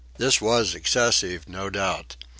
This 0.17 0.41
was 0.41 0.73
excessive, 0.73 1.47
no 1.47 1.69
doubt. 1.69 2.15